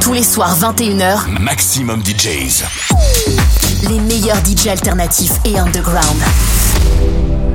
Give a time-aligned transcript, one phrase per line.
[0.00, 2.64] Tous les soirs 21h, Maximum DJs.
[3.88, 6.22] Les meilleurs DJs alternatifs et underground.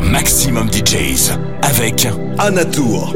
[0.01, 3.13] Maximum DJs avec Anatour.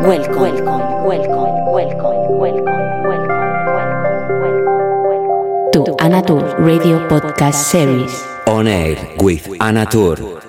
[0.00, 3.32] Welcome, welcome, welcome, welcome, welcome, welcome,
[4.40, 8.12] welcome, to Anatur Radio Podcast Series.
[8.46, 10.47] On air with Anatur.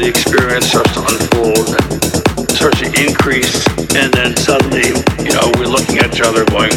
[0.00, 5.68] The experience starts to unfold and starts to increase, and then suddenly, you know, we're
[5.68, 6.72] looking at each other going,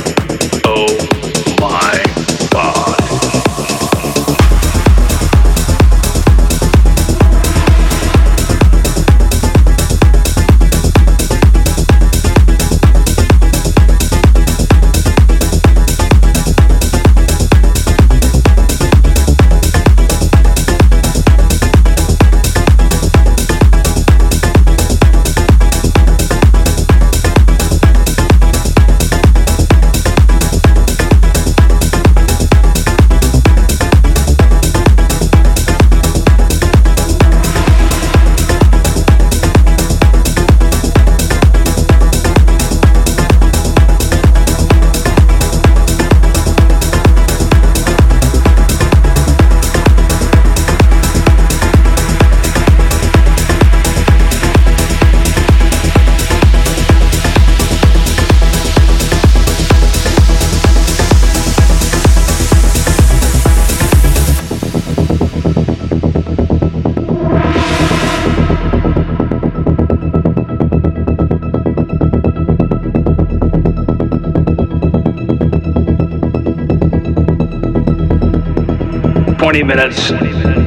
[79.63, 80.09] minutes,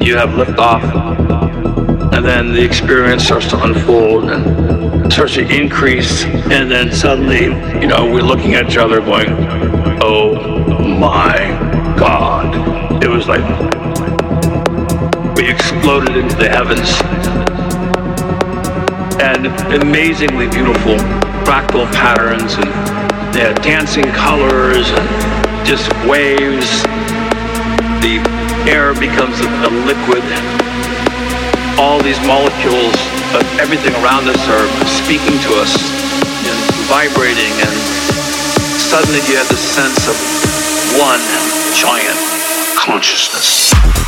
[0.05, 0.83] you have liftoff,
[2.15, 6.25] and then the experience starts to unfold and starts to increase.
[6.25, 7.45] And then suddenly,
[7.81, 9.29] you know, we're looking at each other going,
[10.03, 11.37] oh my
[11.99, 13.05] God.
[13.05, 13.45] It was like
[15.37, 16.91] we exploded into the heavens.
[19.21, 19.47] And
[19.83, 20.97] amazingly beautiful
[21.45, 22.67] fractal patterns and
[23.37, 26.85] yeah, dancing colors and just waves
[28.01, 28.21] the
[28.69, 29.49] air becomes a,
[29.87, 30.23] liquid.
[31.79, 32.95] All these molecules
[33.35, 35.75] of everything around us are speaking to us
[36.47, 36.59] and
[36.89, 37.75] vibrating, and
[38.81, 40.17] suddenly you have the sense of
[40.99, 41.21] one
[41.75, 42.19] giant
[42.77, 44.06] consciousness.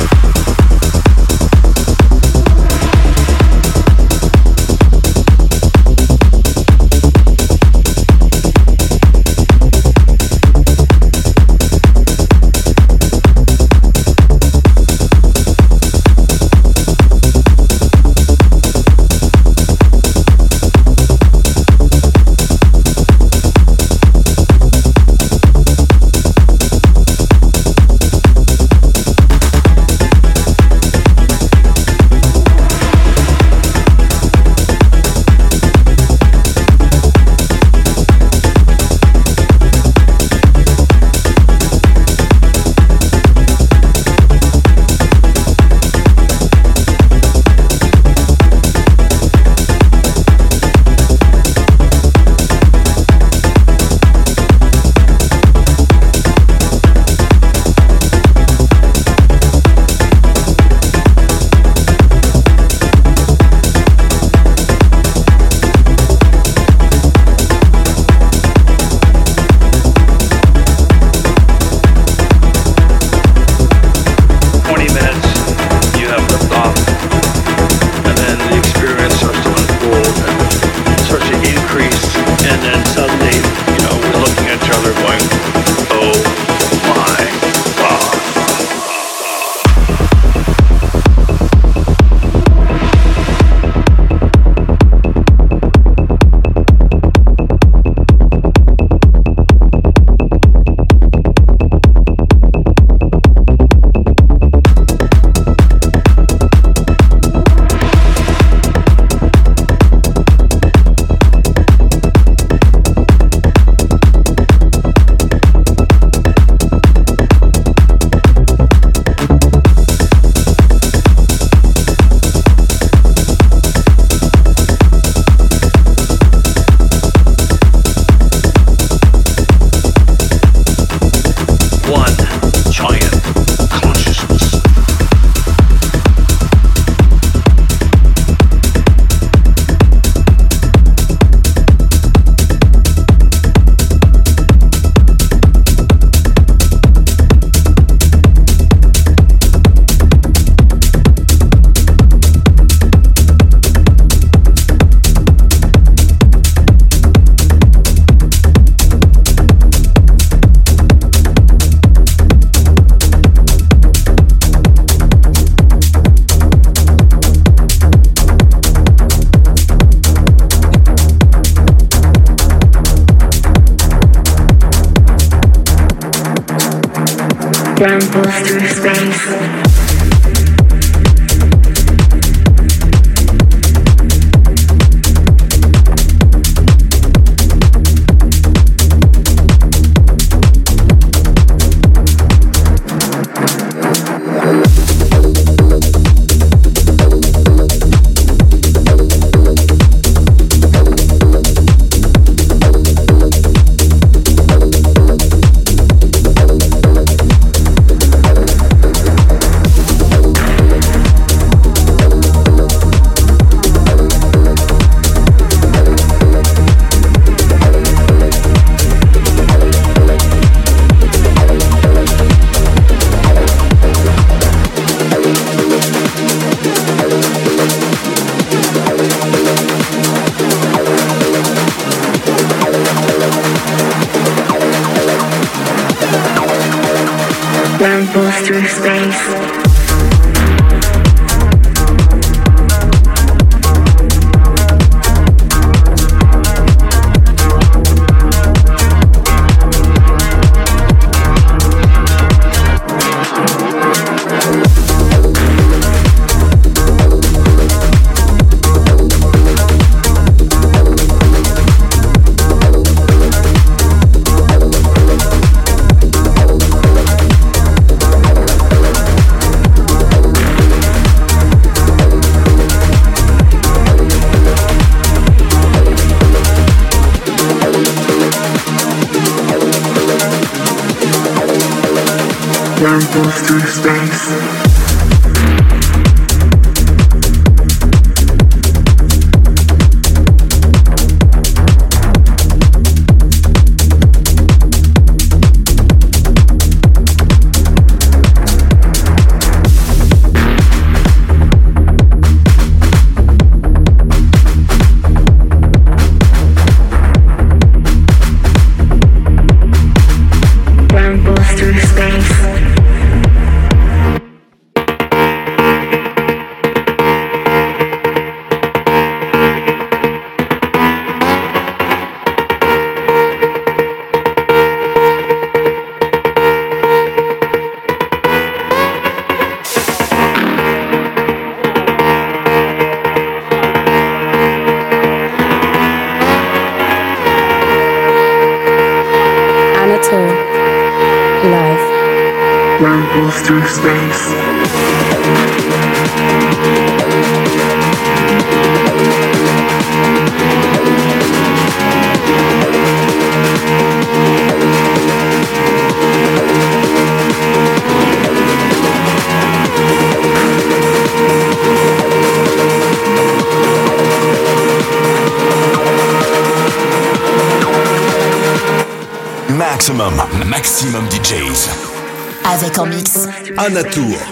[373.99, 374.28] Anna Tur.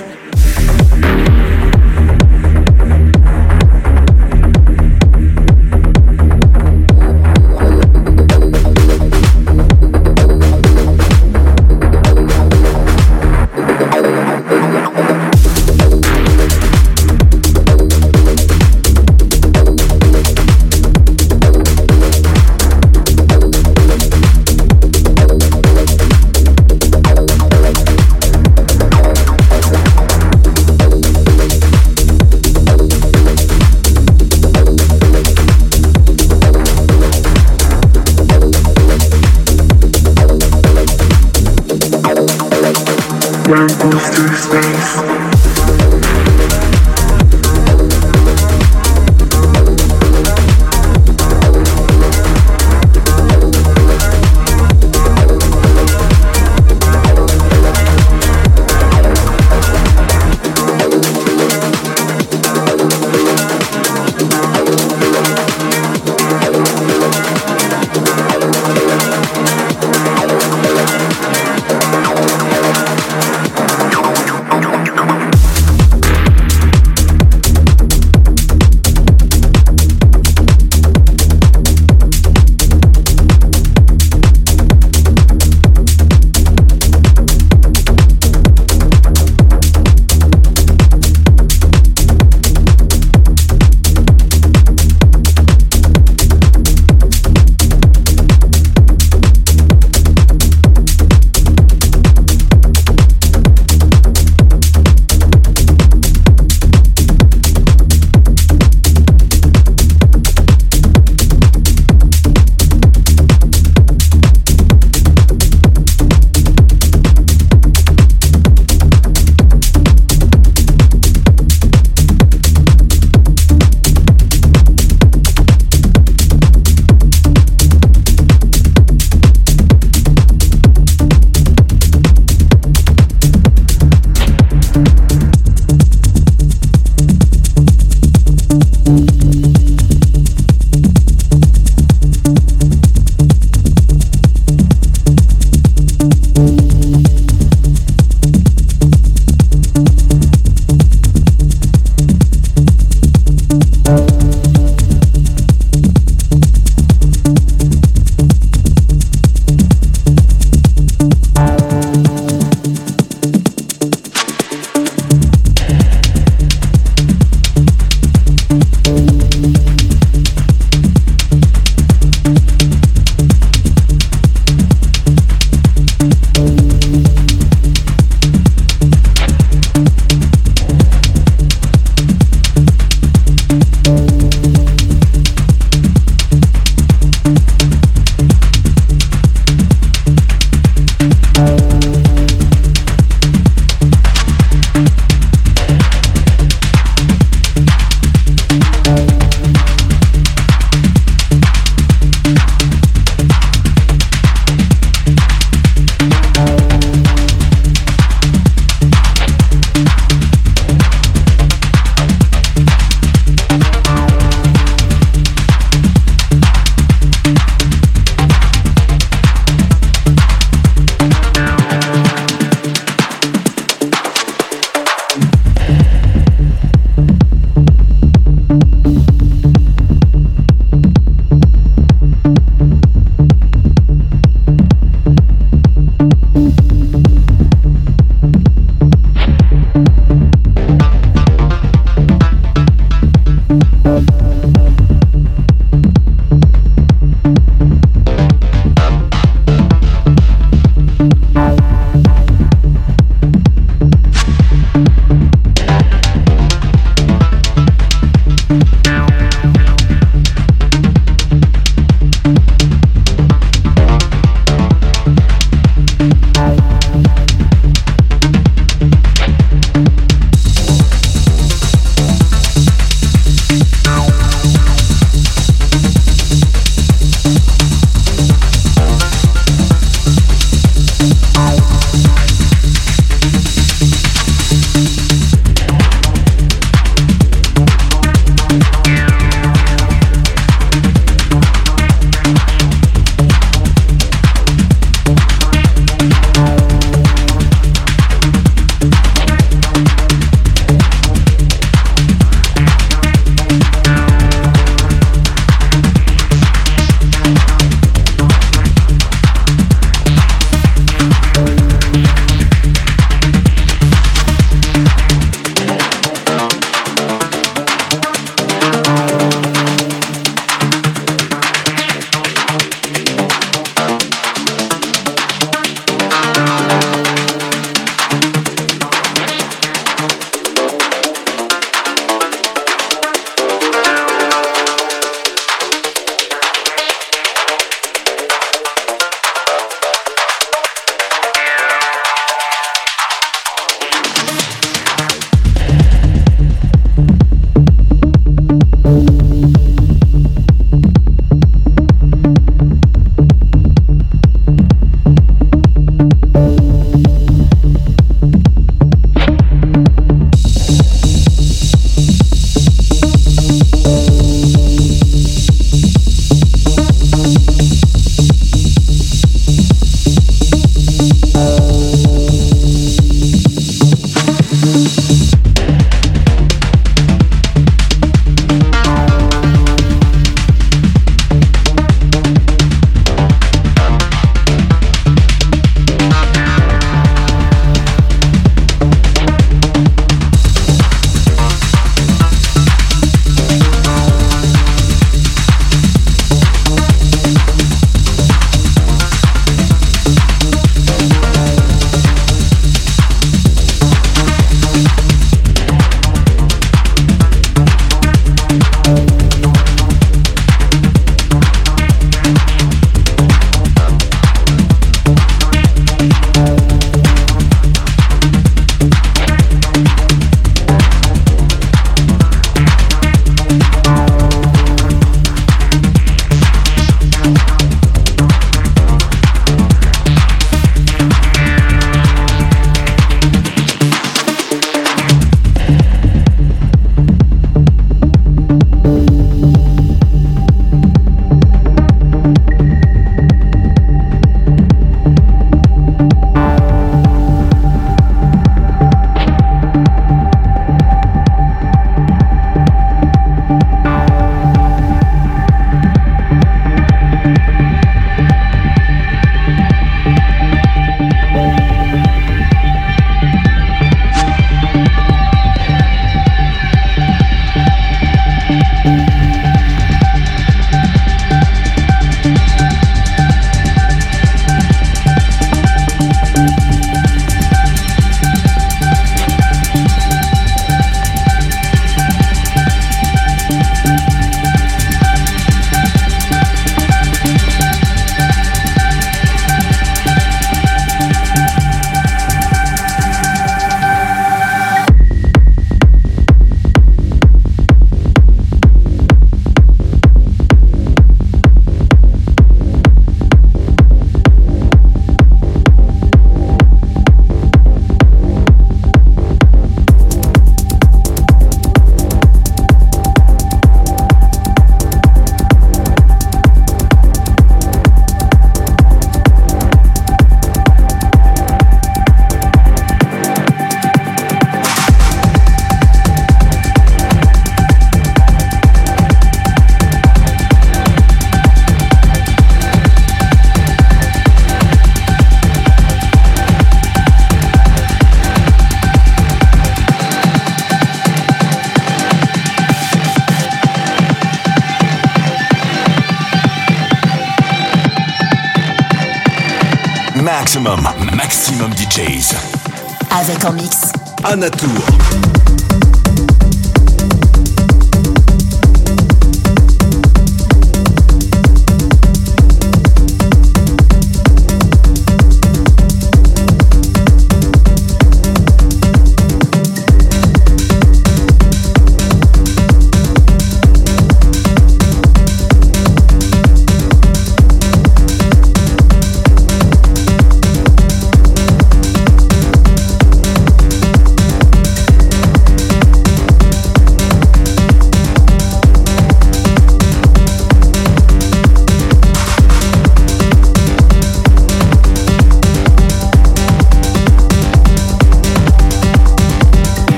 [553.51, 553.91] Mix.
[554.23, 555.06] Anatour.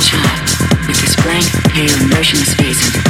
[0.00, 3.05] sunshine, with his blank, pale, motionless face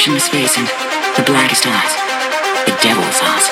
[0.00, 0.66] motionless face and
[1.20, 1.92] the blackest eyes,
[2.64, 3.46] the devil's eyes.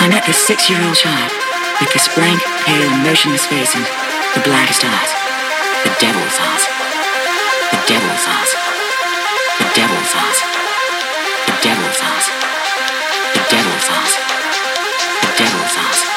[0.00, 1.28] I met this six-year-old child
[1.76, 3.84] with this blank, pale, motionless face and
[4.32, 5.12] the blackest eyes.
[5.84, 6.64] The devil's eyes,
[7.68, 8.52] the devil's eyes,
[9.60, 10.40] the devil's eyes,
[11.44, 12.26] the devil's eyes,
[13.36, 14.14] the devil's eyes,
[15.20, 16.07] the devil's eyes.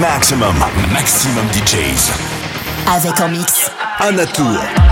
[0.00, 0.54] Maximum,
[0.92, 2.12] maximum DJs.
[2.86, 3.70] Avec en mix.
[3.98, 4.85] Anatour.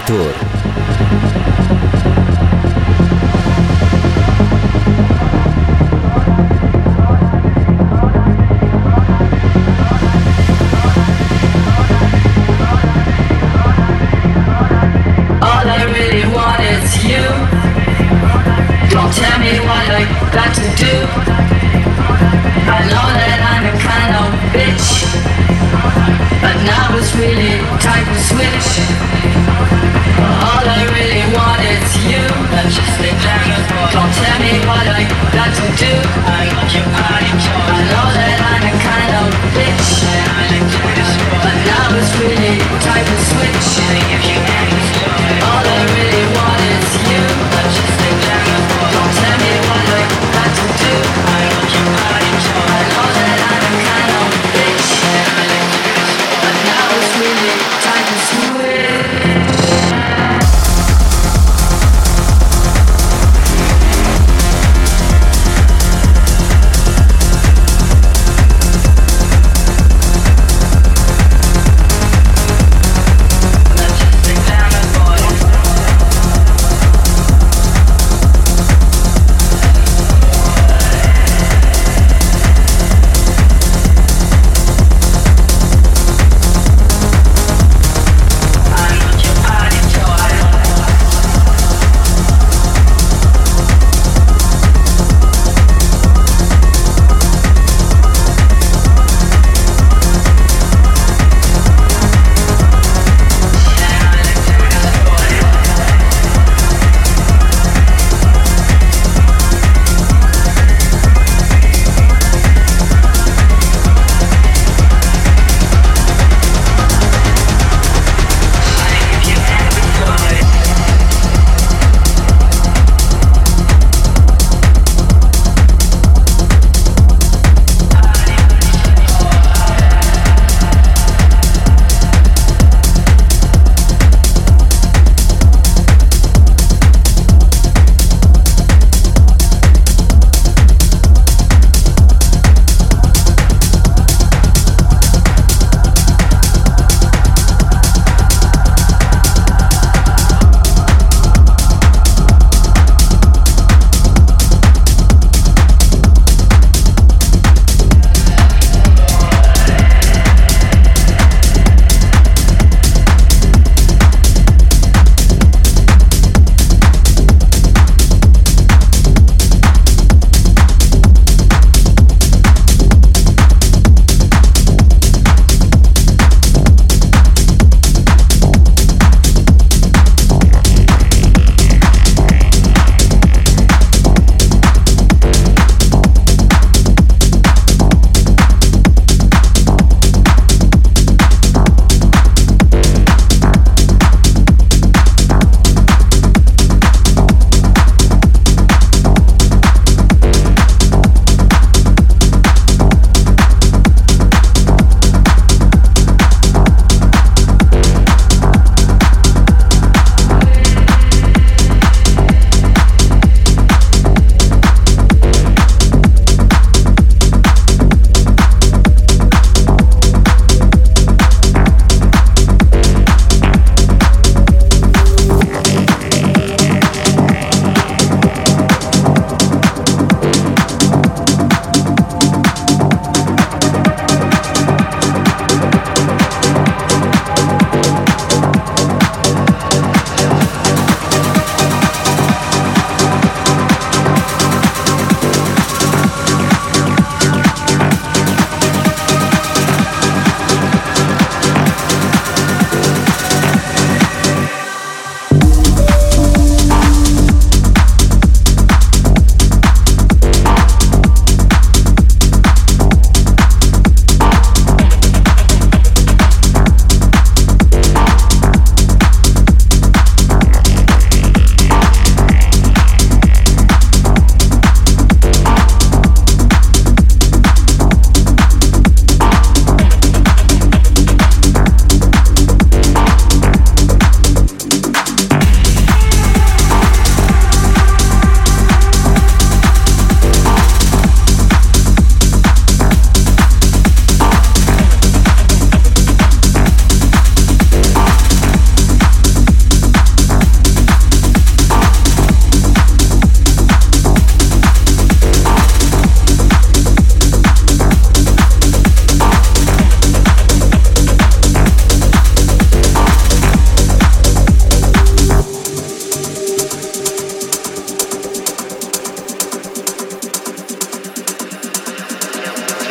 [0.00, 0.59] Anna Tur.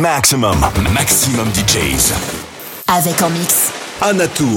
[0.00, 0.60] Maximum,
[0.92, 2.12] maximum DJs.
[2.86, 3.70] Avec en mix.
[4.02, 4.54] Anatour.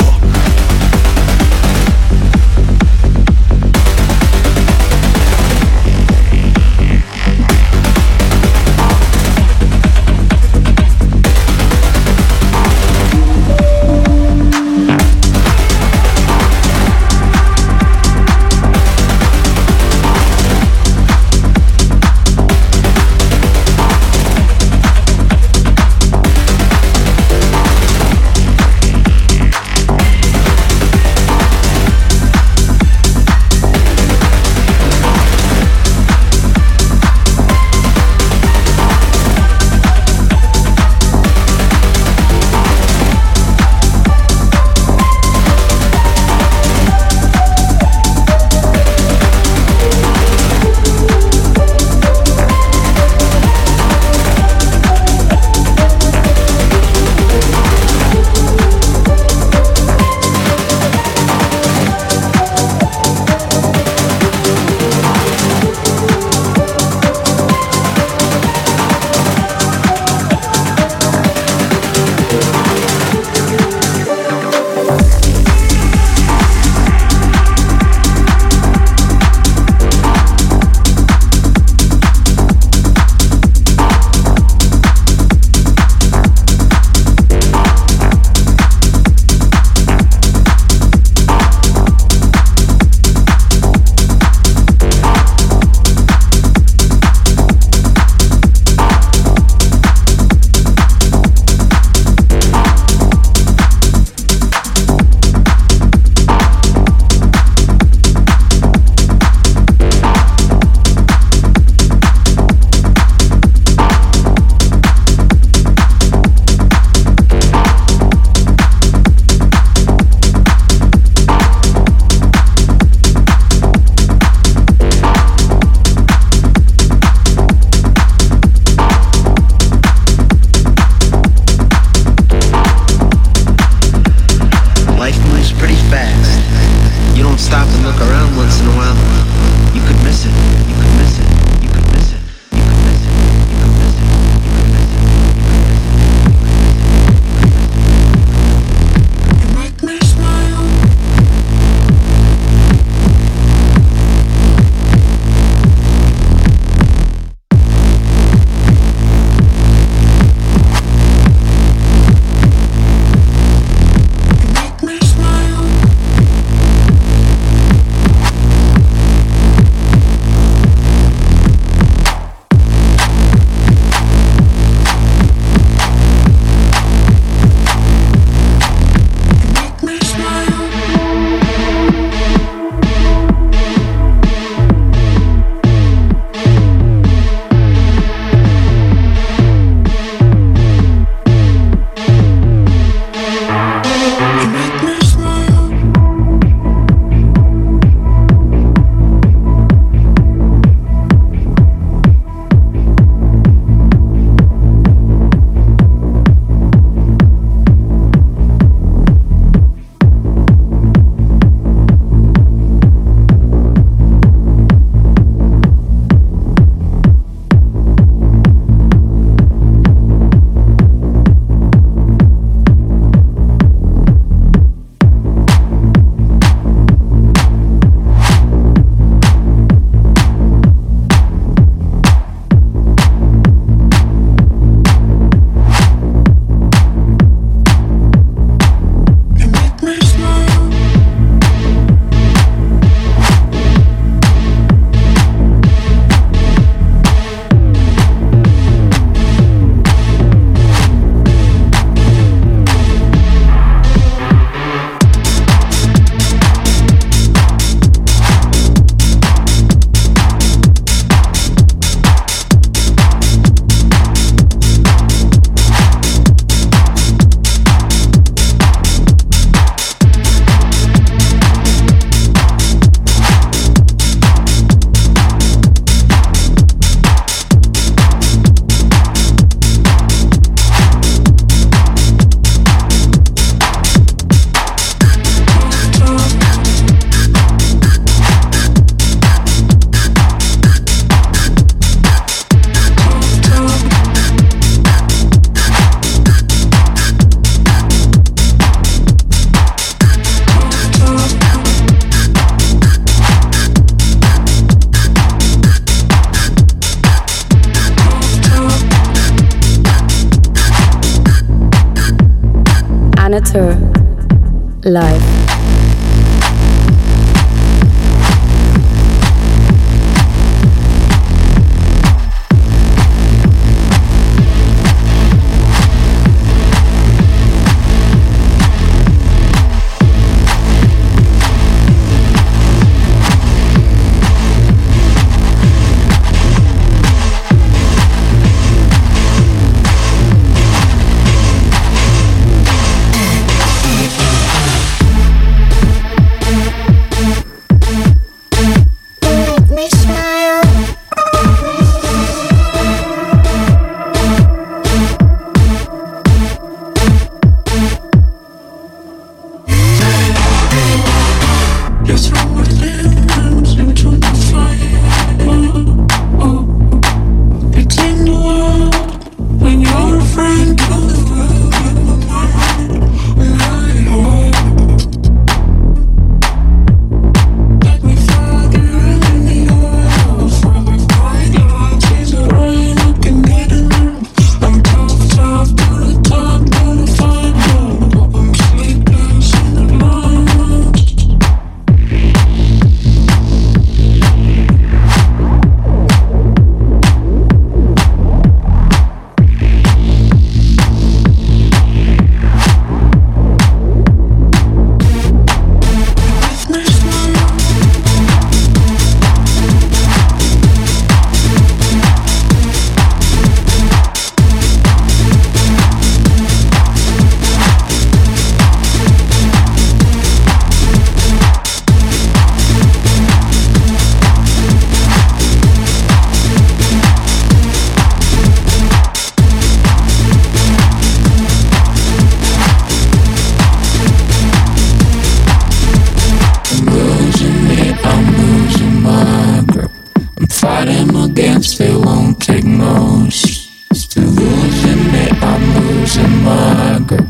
[443.91, 447.27] It's losing me I'm losing my grip.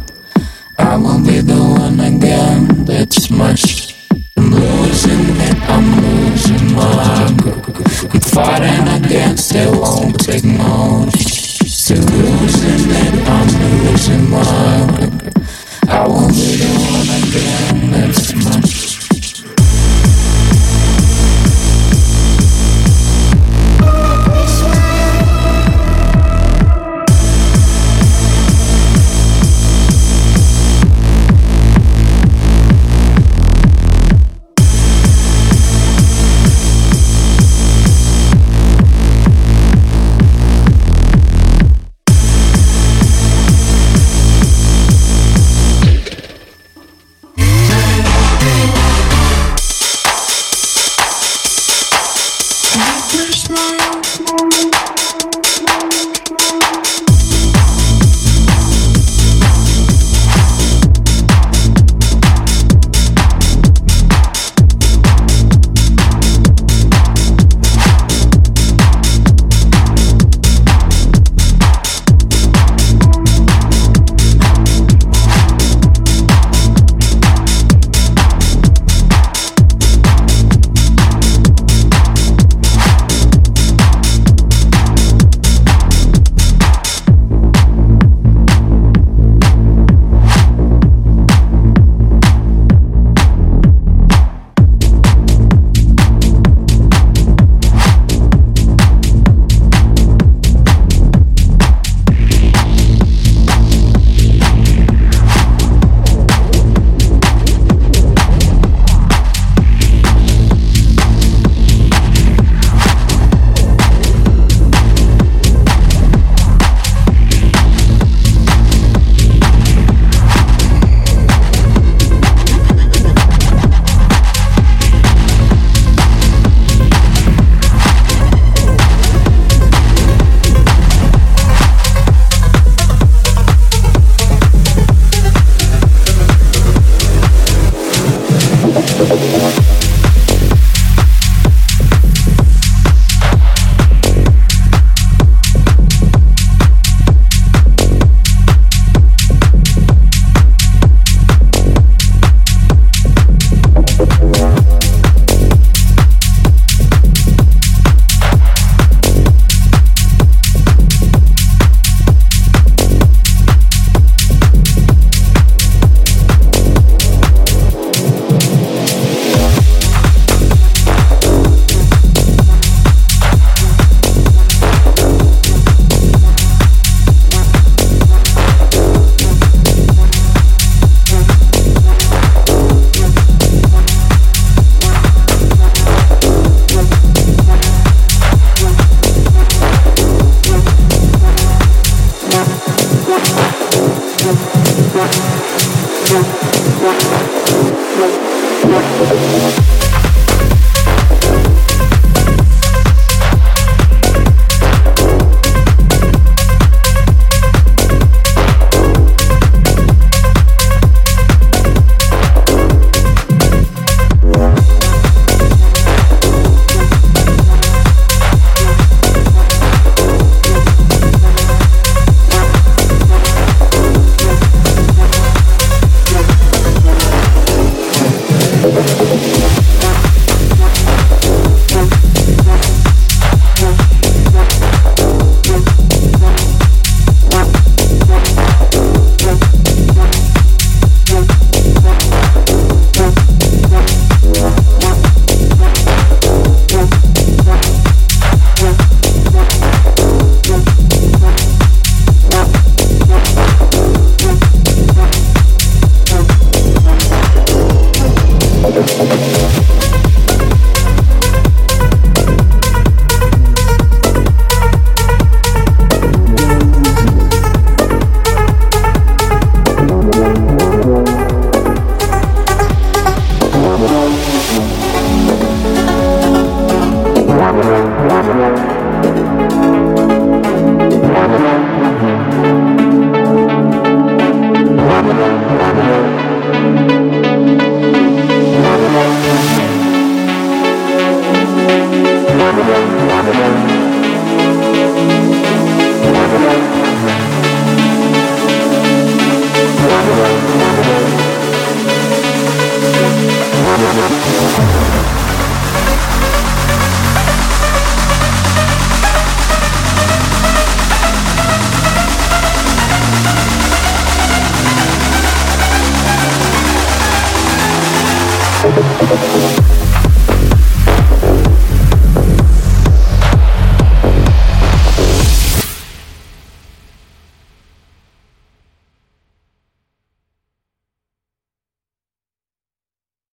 [0.78, 3.96] I won't be the one again that's much.
[4.36, 7.66] I'm losing it, I'm losing my grip.
[8.14, 10.99] I'm fighting against it, won't take no.